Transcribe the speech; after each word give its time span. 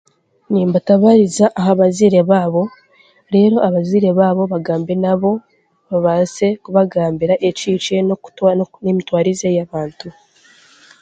Nimbatabaariza 0.51 1.45
aha 1.59 1.71
bazaire 1.79 2.19
baabo, 2.29 2.63
reero 3.33 3.57
abazaire 3.67 4.09
baabo 4.19 4.43
bagambe 4.53 4.93
nabo, 5.03 5.31
babaase 5.89 6.47
kubagambira 6.63 7.33
ekihikire 7.49 7.99
n'okutuura 8.03 8.53
n'emitwarize 8.83 9.47
y'abantu. 9.57 10.07